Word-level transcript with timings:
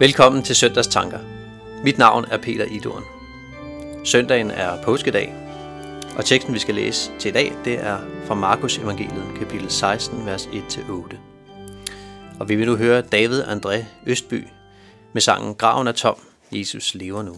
Velkommen 0.00 0.42
til 0.42 0.56
Søndags 0.56 0.86
Tanker. 0.88 1.18
Mit 1.84 1.98
navn 1.98 2.24
er 2.24 2.38
Peter 2.38 2.64
Idorn. 2.64 3.02
Søndagen 4.04 4.50
er 4.50 4.82
påskedag, 4.82 5.34
og 6.16 6.24
teksten 6.24 6.54
vi 6.54 6.58
skal 6.58 6.74
læse 6.74 7.10
til 7.18 7.28
i 7.28 7.32
dag, 7.32 7.52
det 7.64 7.80
er 7.80 7.98
fra 8.26 8.34
Markus 8.34 8.78
evangeliet, 8.78 9.24
kapitel 9.38 9.70
16, 9.70 10.26
vers 10.26 10.46
1-8. 10.46 11.16
Og 12.40 12.48
vi 12.48 12.54
vil 12.54 12.66
nu 12.66 12.76
høre 12.76 13.02
David 13.02 13.42
André 13.42 13.84
Østby 14.06 14.46
med 15.12 15.20
sangen 15.20 15.54
Graven 15.54 15.86
er 15.86 15.92
tom, 15.92 16.16
Jesus 16.52 16.94
lever 16.94 17.22
nu. 17.22 17.36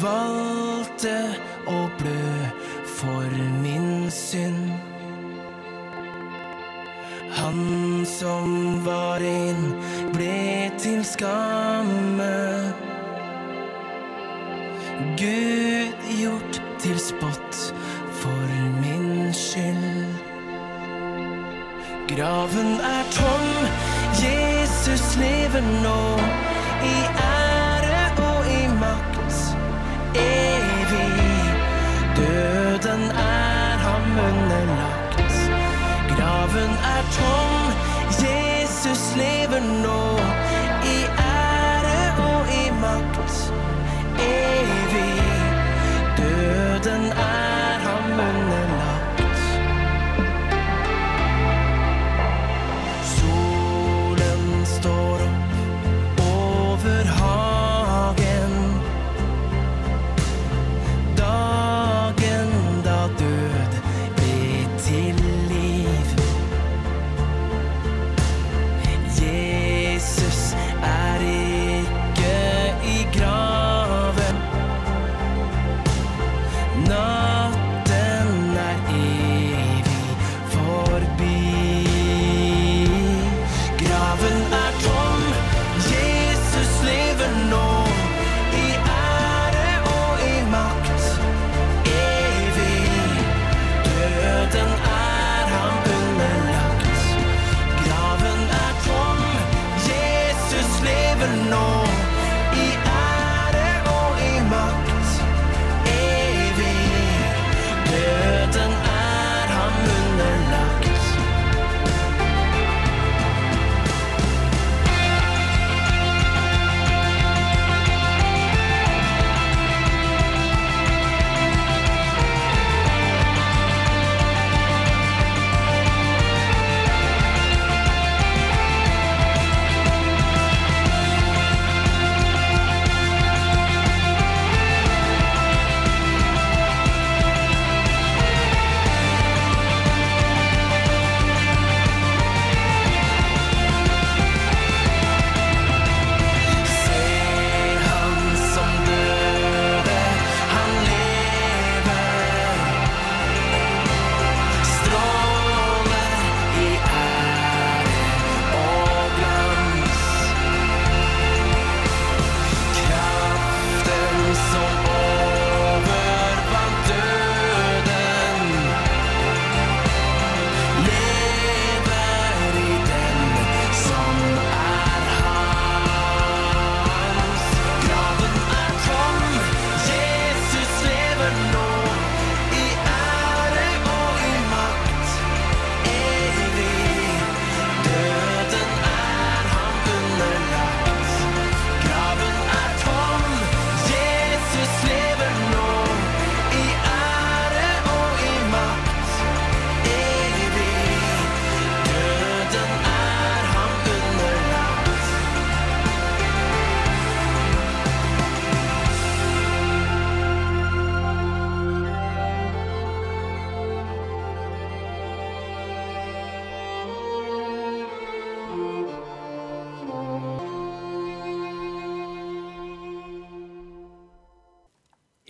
Valgte 0.00 1.16
å 1.68 1.80
blø 1.98 2.50
for 2.96 3.34
min 3.60 4.08
synd. 4.12 4.70
Han 7.36 8.06
som 8.08 8.80
var 8.84 9.20
inn, 9.20 9.74
ble 10.14 10.70
til 10.80 11.02
skamme. 11.04 12.30
Gud 15.20 16.08
gjort 16.20 16.62
til 16.80 16.96
spott 17.00 17.60
for 18.22 18.56
min 18.80 19.34
skyld. 19.36 20.16
Graven 22.14 22.72
er 22.94 23.04
tom, 23.18 23.52
Jesus 24.22 25.12
lever 25.20 25.68
nå. 25.84 26.00
I 26.80 26.96
ære 27.10 27.39
er 34.28 34.68
ham. 34.82 34.98
Graven 36.10 36.72
er 36.94 37.02
tom, 37.16 37.39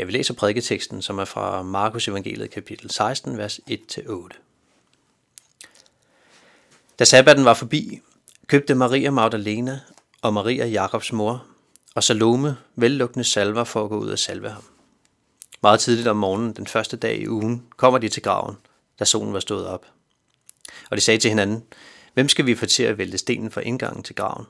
Jeg 0.00 0.06
vil 0.06 0.12
læse 0.12 0.34
prædiketeksten, 0.34 1.02
som 1.02 1.18
er 1.18 1.24
fra 1.24 1.62
Markus 1.62 2.08
evangeliet 2.08 2.50
kapitel 2.50 2.90
16, 2.90 3.38
vers 3.38 3.60
1-8. 3.70 4.28
Da 6.98 7.04
sabbaten 7.04 7.44
var 7.44 7.54
forbi, 7.54 8.00
købte 8.46 8.74
Maria 8.74 9.10
Magdalena 9.10 9.80
og 10.22 10.34
Maria 10.34 10.66
Jakobs 10.66 11.12
mor 11.12 11.46
og 11.94 12.04
Salome 12.04 12.56
vellukkende 12.76 13.24
salver 13.24 13.64
for 13.64 13.84
at 13.84 13.90
gå 13.90 13.98
ud 13.98 14.08
og 14.08 14.18
salve 14.18 14.50
ham. 14.50 14.62
Meget 15.62 15.80
tidligt 15.80 16.08
om 16.08 16.16
morgenen, 16.16 16.52
den 16.52 16.66
første 16.66 16.96
dag 16.96 17.18
i 17.18 17.28
ugen, 17.28 17.66
kommer 17.76 17.98
de 17.98 18.08
til 18.08 18.22
graven, 18.22 18.56
da 18.98 19.04
solen 19.04 19.32
var 19.32 19.40
stået 19.40 19.66
op. 19.66 19.86
Og 20.90 20.96
de 20.96 21.02
sagde 21.02 21.20
til 21.20 21.28
hinanden, 21.28 21.64
hvem 22.14 22.28
skal 22.28 22.46
vi 22.46 22.54
få 22.54 22.66
til 22.66 22.82
at 22.82 22.98
vælte 22.98 23.18
stenen 23.18 23.50
for 23.50 23.60
indgangen 23.60 24.02
til 24.02 24.14
graven? 24.14 24.46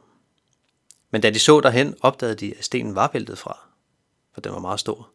Men 1.11 1.20
da 1.20 1.31
de 1.31 1.38
så 1.38 1.61
derhen, 1.61 1.94
opdagede 2.00 2.37
de, 2.37 2.55
at 2.58 2.64
stenen 2.64 2.94
var 2.94 3.11
væltet 3.12 3.38
fra. 3.38 3.58
for 4.35 4.41
den 4.41 4.52
var 4.52 4.58
meget 4.58 4.81
stor. 4.81 5.11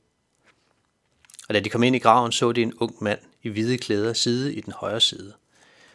Og 1.47 1.53
da 1.53 1.59
de 1.59 1.69
kom 1.69 1.83
ind 1.83 1.95
i 1.95 1.99
graven, 1.99 2.31
så 2.31 2.51
de 2.51 2.61
en 2.61 2.73
ung 2.73 3.03
mand 3.03 3.19
i 3.43 3.49
hvide 3.49 3.77
klæder 3.77 4.13
sidde 4.13 4.53
i 4.53 4.61
den 4.61 4.73
højre 4.73 5.01
side, 5.01 5.33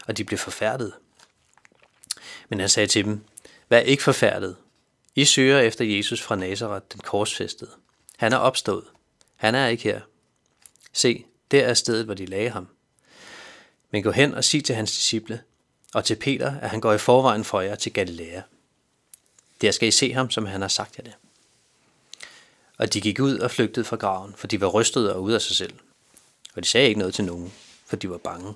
og 0.06 0.17
de 0.17 0.25
blev 0.25 0.38
forfærdet. 0.38 0.93
Men 2.49 2.61
han 2.61 2.69
sagde 2.69 2.87
til 2.87 3.05
dem, 3.05 3.25
Vær 3.69 3.79
ikke 3.79 4.02
forfærdet. 4.02 4.56
I 5.14 5.25
søger 5.25 5.61
efter 5.61 5.85
Jesus 5.85 6.23
fra 6.23 6.37
Nazareth, 6.37 6.85
den 6.93 7.00
korsfæstede. 7.00 7.70
Han 8.17 8.32
er 8.32 8.37
opstået. 8.37 8.85
Han 9.37 9.55
er 9.55 9.67
ikke 9.67 9.82
her. 9.82 10.00
Se, 10.93 11.25
der 11.50 11.64
er 11.64 11.75
stedet, 11.75 12.05
hvor 12.05 12.14
de 12.14 12.26
lagde 12.26 12.50
ham. 12.50 12.69
Men 13.91 14.03
gå 14.03 14.11
hen 14.11 14.35
og 14.35 14.44
sig 14.44 14.64
til 14.64 14.75
hans 14.75 14.93
disciple, 14.93 15.43
og 15.94 16.05
til 16.05 16.17
Peter, 16.17 16.61
at 16.61 16.70
han 16.70 16.81
går 16.81 16.93
i 16.93 16.99
forvejen 16.99 17.44
for 17.44 17.61
jer 17.61 17.75
til 17.75 17.93
Galilea. 17.93 18.41
Der 19.61 19.70
skal 19.70 19.88
I 19.88 19.91
se 19.91 20.12
ham, 20.12 20.31
som 20.31 20.46
han 20.46 20.61
har 20.61 20.69
sagt 20.69 20.99
jer 20.99 21.05
det. 21.05 21.14
Og 22.81 22.93
de 22.93 23.00
gik 23.00 23.21
ud 23.21 23.38
og 23.38 23.50
flygtede 23.50 23.85
fra 23.85 23.97
graven, 23.97 24.35
for 24.37 24.47
de 24.47 24.61
var 24.61 24.67
rystede 24.67 25.15
og 25.15 25.23
ude 25.23 25.35
af 25.35 25.41
sig 25.41 25.56
selv. 25.56 25.75
Og 26.55 26.62
de 26.62 26.69
sagde 26.69 26.88
ikke 26.88 26.99
noget 26.99 27.15
til 27.15 27.25
nogen, 27.25 27.53
for 27.87 27.97
de 27.97 28.11
var 28.11 28.19
bange. 28.19 28.55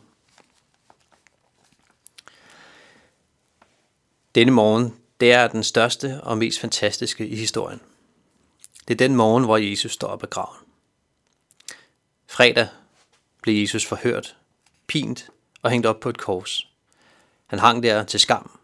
Denne 4.34 4.52
morgen, 4.52 5.00
det 5.20 5.32
er 5.32 5.48
den 5.48 5.64
største 5.64 6.20
og 6.22 6.38
mest 6.38 6.60
fantastiske 6.60 7.26
i 7.26 7.36
historien. 7.36 7.80
Det 8.88 8.94
er 8.94 8.98
den 8.98 9.16
morgen, 9.16 9.44
hvor 9.44 9.56
Jesus 9.56 9.92
står 9.92 10.08
op 10.08 10.22
af 10.22 10.30
graven. 10.30 10.58
Fredag 12.26 12.68
blev 13.42 13.60
Jesus 13.60 13.86
forhørt, 13.86 14.36
pint 14.86 15.30
og 15.62 15.70
hængt 15.70 15.86
op 15.86 16.00
på 16.00 16.08
et 16.08 16.18
kors. 16.18 16.68
Han 17.46 17.58
hang 17.58 17.82
der 17.82 18.04
til 18.04 18.20
skam 18.20 18.58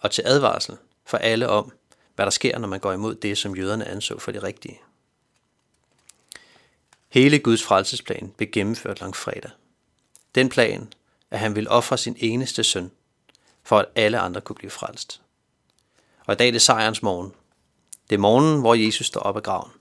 og 0.00 0.10
til 0.10 0.22
advarsel 0.26 0.76
for 1.06 1.18
alle 1.18 1.48
om, 1.48 1.72
hvad 2.14 2.26
der 2.26 2.30
sker, 2.30 2.58
når 2.58 2.68
man 2.68 2.80
går 2.80 2.92
imod 2.92 3.14
det, 3.14 3.38
som 3.38 3.56
jøderne 3.56 3.88
anså 3.88 4.18
for 4.18 4.32
det 4.32 4.42
rigtige. 4.42 4.80
Hele 7.08 7.38
Guds 7.38 7.62
frelsesplan 7.62 8.32
blev 8.36 8.50
gennemført 8.50 9.00
langfredag. 9.00 9.50
Den 10.34 10.48
plan, 10.48 10.92
at 11.30 11.38
han 11.38 11.54
ville 11.54 11.70
ofre 11.70 11.98
sin 11.98 12.16
eneste 12.18 12.64
søn, 12.64 12.90
for 13.62 13.78
at 13.78 13.86
alle 13.94 14.18
andre 14.18 14.40
kunne 14.40 14.56
blive 14.56 14.70
frelst. 14.70 15.20
Og 16.26 16.34
i 16.34 16.36
dag 16.36 16.48
er 16.48 16.52
det 16.52 16.62
sejrens 16.62 17.02
morgen. 17.02 17.32
Det 18.10 18.16
er 18.16 18.20
morgenen, 18.20 18.60
hvor 18.60 18.74
Jesus 18.74 19.06
står 19.06 19.20
op 19.20 19.36
af 19.36 19.42
graven. 19.42 19.72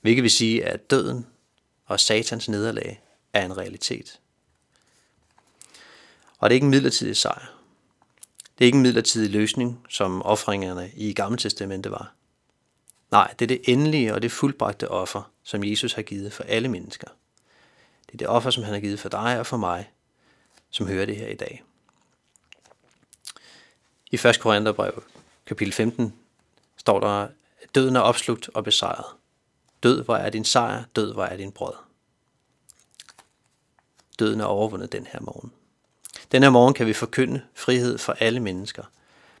Hvilket 0.00 0.22
vil 0.22 0.30
sige, 0.30 0.64
at 0.64 0.90
døden 0.90 1.26
og 1.86 2.00
satans 2.00 2.48
nederlag 2.48 3.02
er 3.32 3.44
en 3.44 3.56
realitet. 3.56 4.20
Og 6.38 6.50
det 6.50 6.54
er 6.54 6.56
ikke 6.56 6.64
en 6.64 6.70
midlertidig 6.70 7.16
sejr. 7.16 7.52
Det 8.58 8.64
er 8.64 8.66
ikke 8.66 8.76
en 8.76 8.82
midlertidig 8.82 9.30
løsning, 9.30 9.86
som 9.88 10.22
offringerne 10.22 10.90
i 10.96 11.12
Gamle 11.12 11.38
Testamente 11.38 11.90
var. 11.90 12.14
Nej, 13.10 13.34
det 13.38 13.44
er 13.44 13.46
det 13.46 13.60
endelige 13.64 14.14
og 14.14 14.22
det 14.22 14.32
fuldbragte 14.32 14.88
offer, 14.90 15.30
som 15.50 15.64
Jesus 15.64 15.92
har 15.92 16.02
givet 16.02 16.32
for 16.32 16.44
alle 16.44 16.68
mennesker. 16.68 17.08
Det 18.06 18.12
er 18.12 18.16
det 18.16 18.28
offer, 18.28 18.50
som 18.50 18.62
han 18.62 18.72
har 18.72 18.80
givet 18.80 19.00
for 19.00 19.08
dig 19.08 19.38
og 19.38 19.46
for 19.46 19.56
mig, 19.56 19.90
som 20.70 20.86
hører 20.86 21.06
det 21.06 21.16
her 21.16 21.28
i 21.28 21.34
dag. 21.34 21.62
I 24.10 24.14
1. 24.14 24.40
Korintherbrev, 24.40 25.02
kapitel 25.46 25.72
15, 25.72 26.14
står 26.76 27.00
der, 27.00 27.08
at 27.08 27.74
døden 27.74 27.96
er 27.96 28.00
opslugt 28.00 28.50
og 28.54 28.64
besejret. 28.64 29.04
Død, 29.82 30.04
hvor 30.04 30.16
er 30.16 30.30
din 30.30 30.44
sejr? 30.44 30.84
Død, 30.96 31.12
hvor 31.12 31.24
er 31.24 31.36
din 31.36 31.52
brød? 31.52 31.74
Døden 34.18 34.40
er 34.40 34.44
overvundet 34.44 34.92
den 34.92 35.06
her 35.06 35.20
morgen. 35.20 35.52
Den 36.32 36.42
her 36.42 36.50
morgen 36.50 36.74
kan 36.74 36.86
vi 36.86 36.92
forkynde 36.92 37.42
frihed 37.54 37.98
for 37.98 38.12
alle 38.12 38.40
mennesker, 38.40 38.84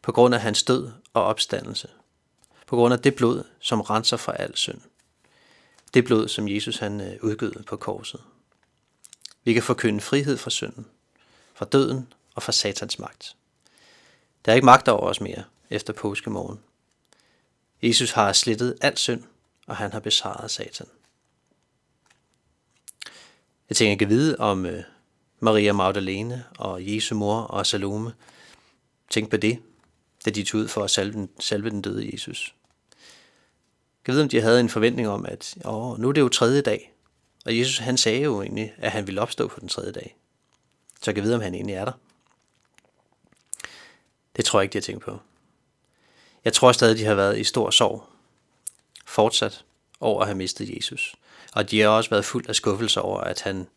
på 0.02 0.12
grund 0.12 0.34
af 0.34 0.40
hans 0.40 0.62
død 0.62 0.90
og 1.14 1.24
opstandelse. 1.24 1.88
På 2.66 2.76
grund 2.76 2.94
af 2.94 3.00
det 3.00 3.14
blod, 3.14 3.44
som 3.60 3.80
renser 3.80 4.16
for 4.16 4.32
al 4.32 4.56
synd. 4.56 4.80
Det 5.94 6.04
blod, 6.04 6.28
som 6.28 6.48
Jesus 6.48 6.78
han 6.78 7.00
øh, 7.00 7.16
udgød 7.22 7.62
på 7.62 7.76
korset. 7.76 8.20
Vi 9.44 9.52
kan 9.52 9.62
forkynde 9.62 10.00
frihed 10.00 10.36
fra 10.36 10.50
synden, 10.50 10.86
fra 11.54 11.64
døden 11.64 12.12
og 12.34 12.42
fra 12.42 12.52
satans 12.52 12.98
magt. 12.98 13.36
Der 14.44 14.52
er 14.52 14.56
ikke 14.56 14.66
magt 14.66 14.88
over 14.88 15.08
os 15.08 15.20
mere 15.20 15.44
efter 15.70 15.92
påskemorgen. 15.92 16.60
Jesus 17.82 18.10
har 18.10 18.32
slettet 18.32 18.76
al 18.80 18.96
synd, 18.96 19.22
og 19.66 19.76
han 19.76 19.92
har 19.92 20.00
besejret 20.00 20.50
satan. 20.50 20.86
Jeg 23.68 23.76
tænker, 23.76 23.90
jeg 23.90 23.98
kan 23.98 24.08
vide 24.08 24.36
om 24.38 24.66
øh, 24.66 24.82
Maria 25.40 25.72
Magdalene 25.72 26.44
og 26.58 26.94
Jesu 26.94 27.14
mor 27.14 27.40
og 27.40 27.66
Salome. 27.66 28.12
Tænk 29.10 29.30
på 29.30 29.36
det, 29.36 29.62
da 30.24 30.30
de 30.30 30.44
tog 30.44 30.60
ud 30.60 30.68
for 30.68 30.84
at 30.84 30.90
salve 30.90 31.12
den, 31.12 31.30
salve 31.40 31.70
den 31.70 31.82
døde 31.82 32.10
Jesus. 32.12 32.54
Jeg 34.06 34.14
ved, 34.14 34.22
om 34.22 34.28
de 34.28 34.40
havde 34.40 34.60
en 34.60 34.68
forventning 34.68 35.08
om, 35.08 35.26
at 35.26 35.56
åh, 35.64 35.98
nu 35.98 36.08
er 36.08 36.12
det 36.12 36.20
jo 36.20 36.28
tredje 36.28 36.60
dag. 36.60 36.92
Og 37.44 37.58
Jesus 37.58 37.78
han 37.78 37.96
sagde 37.96 38.22
jo 38.22 38.42
egentlig, 38.42 38.74
at 38.78 38.90
han 38.90 39.06
ville 39.06 39.20
opstå 39.20 39.48
på 39.48 39.60
den 39.60 39.68
tredje 39.68 39.92
dag. 39.92 40.16
Så 40.94 41.10
jeg 41.10 41.14
kan 41.14 41.24
vide, 41.24 41.34
om 41.34 41.40
han 41.40 41.54
egentlig 41.54 41.74
er 41.74 41.84
der. 41.84 41.92
Det 44.36 44.44
tror 44.44 44.60
jeg 44.60 44.64
ikke, 44.64 44.72
de 44.72 44.78
har 44.78 44.82
tænkt 44.82 45.04
på. 45.04 45.18
Jeg 46.44 46.52
tror 46.52 46.72
stadig, 46.72 46.98
de 46.98 47.04
har 47.04 47.14
været 47.14 47.38
i 47.38 47.44
stor 47.44 47.70
sorg. 47.70 48.04
Fortsat 49.06 49.64
over 50.00 50.20
at 50.20 50.26
have 50.26 50.36
mistet 50.36 50.76
Jesus. 50.76 51.14
Og 51.52 51.70
de 51.70 51.80
har 51.80 51.88
også 51.88 52.10
været 52.10 52.24
fuld 52.24 52.48
af 52.48 52.54
skuffelse 52.54 53.00
over, 53.00 53.20
at 53.20 53.40
han 53.40 53.68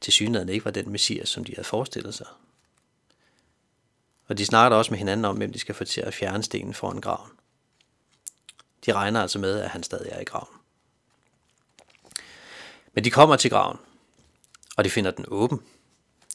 til 0.00 0.12
synligheden 0.12 0.48
ikke 0.48 0.64
var 0.64 0.70
den 0.70 0.90
messias, 0.90 1.28
som 1.28 1.44
de 1.44 1.54
havde 1.54 1.68
forestillet 1.68 2.14
sig. 2.14 2.26
Og 4.28 4.38
de 4.38 4.46
snakker 4.46 4.78
også 4.78 4.90
med 4.90 4.98
hinanden 4.98 5.24
om, 5.24 5.36
hvem 5.36 5.52
de 5.52 5.58
skal 5.58 5.74
få 5.74 5.84
til 5.84 6.00
at 6.00 6.14
fjerne 6.14 6.42
stenen 6.42 6.74
foran 6.74 7.00
graven. 7.00 7.30
De 8.86 8.92
regner 8.92 9.22
altså 9.22 9.38
med, 9.38 9.60
at 9.60 9.70
han 9.70 9.82
stadig 9.82 10.08
er 10.12 10.20
i 10.20 10.24
graven. 10.24 10.54
Men 12.92 13.04
de 13.04 13.10
kommer 13.10 13.36
til 13.36 13.50
graven, 13.50 13.78
og 14.76 14.84
de 14.84 14.90
finder 14.90 15.10
den 15.10 15.24
åben. 15.28 15.62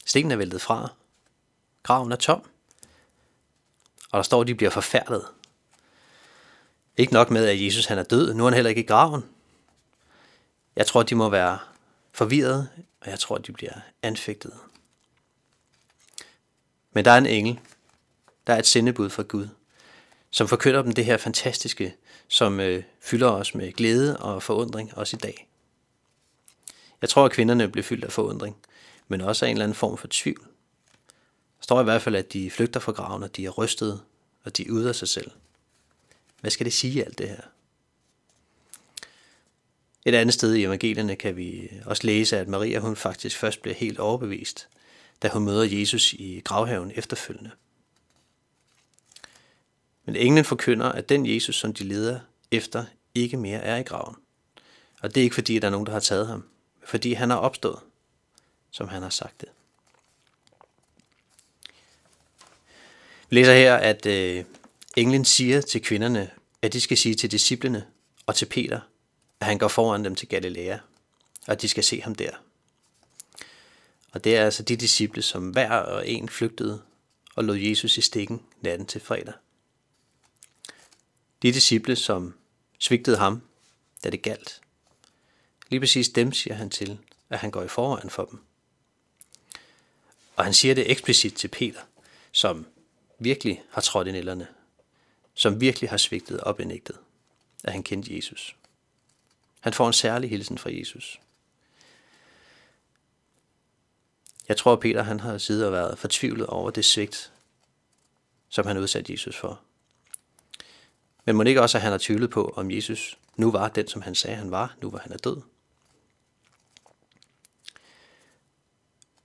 Stenen 0.06 0.32
er 0.32 0.36
væltet 0.36 0.62
fra. 0.62 0.94
Graven 1.84 2.12
er 2.12 2.16
tom. 2.16 2.42
Og 4.12 4.18
der 4.18 4.24
står, 4.24 4.42
at 4.42 4.48
de 4.48 4.56
bliver 4.56 4.70
forfærdet. 4.70 5.26
Ikke 6.98 7.14
nok 7.14 7.30
med, 7.30 7.46
at 7.46 7.66
Jesus 7.66 7.86
han 7.86 7.98
er 7.98 8.04
død, 8.04 8.34
nu 8.34 8.44
er 8.44 8.50
han 8.50 8.54
heller 8.54 8.70
ikke 8.70 8.84
i 8.84 8.86
graven. 8.86 9.24
Jeg 10.76 10.88
tror, 10.88 11.04
de 11.04 11.16
må 11.16 11.30
være 11.30 11.60
forvirret, 12.12 12.70
og 13.02 13.10
jeg 13.10 13.20
tror, 13.20 13.38
de 13.38 13.52
bliver 13.52 13.74
anfægtet. 14.02 14.54
Men 16.92 17.06
der 17.06 17.12
er 17.12 17.18
en 17.18 17.26
engel, 17.26 17.60
der 18.48 18.54
er 18.54 18.60
et 18.60 18.68
sendebud 18.68 19.10
fra 19.10 19.24
Gud, 19.24 19.48
som 20.32 20.48
forkynder 20.48 20.82
dem 20.82 20.92
det 20.92 21.06
her 21.06 21.18
fantastiske, 21.18 21.96
som 22.30 22.60
øh, 22.60 22.84
fylder 23.02 23.30
os 23.30 23.56
med 23.56 23.74
glæde 23.74 24.18
og 24.18 24.44
forundring 24.44 24.98
også 24.98 25.18
i 25.18 25.20
dag. 25.20 25.50
Jeg 27.02 27.10
tror, 27.10 27.26
at 27.26 27.32
kvinderne 27.32 27.70
blev 27.70 27.84
fyldt 27.84 28.06
af 28.06 28.12
forundring, 28.12 28.58
men 29.08 29.22
også 29.22 29.46
af 29.46 29.50
en 29.50 29.56
eller 29.56 29.64
anden 29.64 29.76
form 29.76 29.98
for 29.98 30.08
tvivl. 30.10 30.42
Der 31.58 31.64
står 31.64 31.82
i 31.82 31.84
hvert 31.84 32.02
fald, 32.02 32.16
at 32.16 32.34
de 32.34 32.52
flygter 32.52 32.80
fra 32.80 32.92
graven, 32.92 33.24
og 33.24 33.36
de 33.36 33.46
er 33.46 33.50
rystede, 33.50 34.02
og 34.44 34.58
de 34.58 34.68
er 34.68 34.72
ude 34.72 34.90
af 34.90 34.96
sig 34.96 35.08
selv. 35.08 35.32
Hvad 36.42 36.52
skal 36.52 36.66
det 36.66 36.74
sige 36.74 37.06
alt 37.06 37.18
det 37.18 37.30
her? 37.30 37.42
Et 40.06 40.16
andet 40.16 40.34
sted 40.34 40.54
i 40.54 40.64
evangelierne 40.64 41.16
kan 41.16 41.38
vi 41.38 41.72
også 41.86 42.08
læse, 42.08 42.38
at 42.38 42.48
Maria 42.48 42.80
hun 42.80 42.96
faktisk 42.96 43.38
først 43.38 43.62
bliver 43.62 43.76
helt 43.76 44.00
overbevist, 44.00 44.68
da 45.22 45.30
hun 45.30 45.46
møder 45.46 45.64
Jesus 45.64 46.14
i 46.14 46.42
gravhaven 46.46 46.92
efterfølgende. 46.96 47.52
Men 50.10 50.16
englen 50.16 50.46
forkynder, 50.46 50.92
at 50.92 51.10
den 51.10 51.26
Jesus, 51.26 51.56
som 51.56 51.74
de 51.74 51.84
leder 51.84 52.20
efter, 52.52 52.86
ikke 53.16 53.38
mere 53.38 53.60
er 53.60 53.78
i 53.78 53.84
graven. 53.84 54.16
Og 55.02 55.16
det 55.16 55.22
er 55.22 55.24
ikke 55.24 55.34
fordi, 55.34 55.56
at 55.56 55.62
der 55.62 55.68
er 55.68 55.72
nogen, 55.72 55.86
der 55.86 55.92
har 55.92 56.00
taget 56.00 56.28
ham, 56.28 56.40
men 56.80 56.88
fordi 56.88 57.14
han 57.14 57.30
har 57.30 57.38
opstået, 57.38 57.80
som 58.72 58.88
han 58.88 59.02
har 59.02 59.10
sagt 59.10 59.42
det. 59.42 59.50
Vi 63.30 63.36
læser 63.36 63.54
her, 63.54 63.76
at 63.76 64.06
øh, 64.06 64.46
englen 64.98 65.26
siger 65.26 65.62
til 65.62 65.82
kvinderne, 65.82 66.30
at 66.62 66.74
de 66.74 66.82
skal 66.82 66.98
sige 66.98 67.16
til 67.16 67.32
disciplene 67.32 67.86
og 68.26 68.36
til 68.36 68.46
Peter, 68.46 68.80
at 69.40 69.48
han 69.48 69.58
går 69.58 69.68
foran 69.68 70.06
dem 70.06 70.16
til 70.16 70.28
Galilea, 70.28 70.78
og 71.48 71.52
at 71.52 71.62
de 71.62 71.70
skal 71.70 71.84
se 71.84 72.02
ham 72.02 72.16
der. 72.16 72.32
Og 74.12 74.24
det 74.24 74.38
er 74.38 74.46
altså 74.46 74.64
de 74.64 74.76
disciple, 74.76 75.22
som 75.22 75.50
hver 75.50 75.72
og 75.72 76.08
en 76.08 76.30
flygtede 76.30 76.82
og 77.36 77.44
lod 77.44 77.58
Jesus 77.58 77.98
i 77.98 78.02
stikken 78.02 78.42
natten 78.62 78.88
til 78.88 79.02
fredag. 79.02 79.34
De 81.42 81.52
disciple, 81.54 81.96
som 81.96 82.34
svigtede 82.80 83.18
ham, 83.18 83.42
da 84.04 84.10
det 84.10 84.22
galt. 84.22 84.62
Lige 85.70 85.80
præcis 85.80 86.10
dem 86.10 86.32
siger 86.34 86.54
han 86.54 86.70
til, 86.70 87.00
at 87.30 87.40
han 87.40 87.52
går 87.52 87.64
i 87.64 87.68
forvejen 87.68 88.10
for 88.10 88.26
dem. 88.26 88.40
Og 90.36 90.44
han 90.44 90.54
siger 90.54 90.76
det 90.76 90.92
eksplicit 90.92 91.34
til 91.34 91.48
Peter, 91.48 91.82
som 92.32 92.66
virkelig 93.20 93.64
har 93.72 93.82
trådt 93.82 94.08
i 94.08 94.12
nælderne, 94.12 94.48
som 95.34 95.62
virkelig 95.62 95.90
har 95.90 95.98
svigtet 95.98 96.42
og 96.42 96.56
benægtet, 96.58 96.98
at 97.64 97.74
han 97.74 97.84
kendte 97.84 98.16
Jesus. 98.16 98.56
Han 99.60 99.74
får 99.74 99.88
en 99.88 99.94
særlig 99.94 100.30
hilsen 100.30 100.58
fra 100.58 100.70
Jesus. 100.74 101.20
Jeg 104.48 104.58
tror, 104.58 104.74
at 104.74 104.80
Peter 104.80 105.04
han 105.04 105.20
har 105.20 105.38
siddet 105.38 105.66
og 105.66 105.72
været 105.72 106.00
fortvivlet 106.00 106.48
over 106.48 106.72
det 106.72 106.86
svigt, 106.86 107.32
som 108.50 108.68
han 108.68 108.78
udsatte 108.78 109.14
Jesus 109.14 109.38
for. 109.38 109.62
Men 111.30 111.36
må 111.36 111.44
ikke 111.44 111.62
også, 111.62 111.78
at 111.78 111.82
han 111.82 111.92
har 111.92 111.98
tvivlet 111.98 112.30
på, 112.30 112.54
om 112.56 112.72
Jesus 112.72 113.18
nu 113.36 113.52
var 113.52 113.68
den, 113.68 113.88
som 113.88 114.02
han 114.02 114.16
sagde, 114.16 114.38
han 114.38 114.52
var. 114.52 114.76
Nu 114.82 114.90
var 114.90 115.00
han 115.00 115.12
er 115.12 115.18
død. 115.18 115.42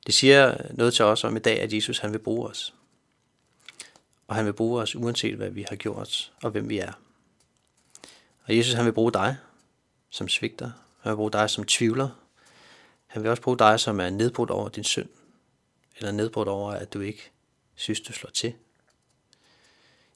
Det 0.07 0.15
siger 0.15 0.57
noget 0.71 0.95
til 0.95 1.05
os 1.05 1.25
om 1.25 1.37
i 1.37 1.39
dag, 1.39 1.61
at 1.61 1.73
Jesus 1.73 1.99
han 1.99 2.13
vil 2.13 2.19
bruge 2.19 2.49
os. 2.49 2.75
Og 4.29 4.35
han 4.35 4.47
vil 4.47 4.53
bruge 4.53 4.83
os 4.83 4.97
uanset 4.97 5.37
hvad 5.37 5.51
vi 5.51 5.67
har 5.69 5.77
gjort 5.77 6.33
og 6.43 6.51
hvem 6.51 6.69
vi 6.69 6.79
er. 6.79 6.93
Og 8.45 8.57
Jesus 8.57 8.75
han 8.75 8.85
vil 8.85 8.93
bruge 8.93 9.13
dig 9.13 9.37
som 10.11 10.29
svigter. 10.29 10.71
Han 11.01 11.11
vil 11.11 11.17
bruge 11.17 11.33
dig 11.33 11.51
som 11.51 11.65
tvivler. 11.65 12.09
Han 13.07 13.23
vil 13.23 13.31
også 13.31 13.43
bruge 13.43 13.59
dig 13.59 13.81
som 13.81 14.01
er 14.01 14.11
nedbrudt 14.11 14.51
over 14.51 14.69
din 14.69 14.85
synd. 14.85 15.09
Eller 15.97 16.13
nedbrudt 16.13 16.49
over, 16.49 16.73
at 16.73 16.95
du 16.95 17.01
ikke 17.01 17.31
synes, 17.75 18.01
du 18.01 18.13
slår 18.13 18.31
til. 18.31 18.55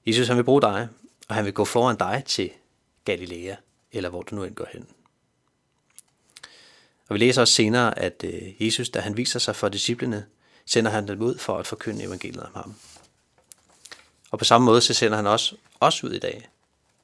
Jesus 0.06 0.28
han 0.28 0.36
vil 0.36 0.44
bruge 0.44 0.62
dig, 0.62 0.88
og 1.28 1.34
han 1.34 1.44
vil 1.44 1.52
gå 1.52 1.64
foran 1.64 1.96
dig 1.96 2.22
til 2.26 2.50
Galilea, 3.04 3.56
eller 3.92 4.10
hvor 4.10 4.22
du 4.22 4.34
nu 4.34 4.44
end 4.44 4.54
går 4.54 4.66
hen. 4.72 4.88
Og 7.08 7.14
vi 7.14 7.18
læser 7.18 7.40
også 7.40 7.54
senere, 7.54 7.98
at 7.98 8.24
øh, 8.24 8.66
Jesus, 8.66 8.88
da 8.88 9.00
han 9.00 9.16
viser 9.16 9.38
sig 9.38 9.56
for 9.56 9.68
disciplene, 9.68 10.26
sender 10.66 10.90
han 10.90 11.08
dem 11.08 11.22
ud 11.22 11.38
for 11.38 11.58
at 11.58 11.66
forkynde 11.66 12.04
evangeliet 12.04 12.42
om 12.42 12.54
ham. 12.54 12.74
Og 14.30 14.38
på 14.38 14.44
samme 14.44 14.64
måde 14.64 14.80
så 14.80 14.94
sender 14.94 15.16
han 15.16 15.26
også 15.26 15.56
os 15.80 16.04
ud 16.04 16.12
i 16.12 16.18
dag 16.18 16.48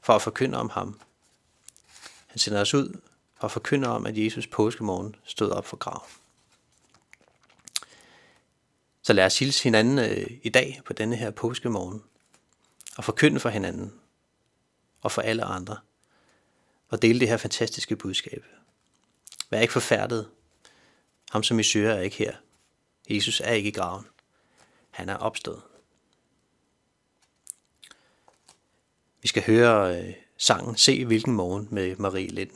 for 0.00 0.12
at 0.12 0.23
forkynde 0.23 0.59
om 0.59 0.71
ham. 0.71 1.00
Han 2.26 2.38
sender 2.38 2.61
os 2.61 2.75
ud 2.75 3.00
for 3.38 3.45
at 3.45 3.52
forkynde 3.52 3.88
om, 3.88 4.07
at 4.07 4.19
Jesus 4.19 4.47
påskemorgen 4.47 5.16
stod 5.25 5.50
op 5.50 5.66
for 5.66 5.76
graven. 5.76 6.09
Så 9.02 9.12
lad 9.12 9.26
os 9.26 9.38
hilse 9.38 9.62
hinanden 9.62 9.99
øh, 9.99 10.31
i 10.43 10.49
dag 10.49 10.81
på 10.85 10.93
denne 10.93 11.16
her 11.16 11.31
påskemorgen 11.31 12.02
og 12.97 13.04
forkynde 13.04 13.40
for 13.40 13.49
hinanden 13.49 13.93
og 15.04 15.12
for 15.12 15.23
alle 15.23 15.44
andre 15.44 15.76
og 16.88 17.02
dele 17.02 17.20
det 17.20 17.28
her 17.28 17.37
fantastiske 17.37 17.96
budskab. 17.96 18.44
Vær 19.50 19.61
ikke 19.61 19.73
forfærdet. 19.73 20.28
Ham 21.30 21.42
som 21.42 21.58
I 21.58 21.62
søger 21.62 21.92
er 21.92 22.00
ikke 22.00 22.16
her. 22.16 22.37
Jesus 23.11 23.40
er 23.40 23.52
ikke 23.52 23.68
i 23.68 23.73
graven. 23.73 24.06
Han 24.90 25.08
er 25.08 25.16
opstået. 25.16 25.62
Vi 29.23 29.28
skal 29.28 29.42
høre 29.46 29.99
øh, 29.99 30.14
sangen 30.37 30.76
Se 30.76 31.04
hvilken 31.04 31.32
morgen 31.32 31.68
med 31.70 31.96
Marie 31.96 32.28
Lind. 32.28 32.50